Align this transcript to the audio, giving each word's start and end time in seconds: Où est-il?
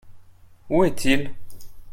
Où 0.71 0.83
est-il? 0.83 1.31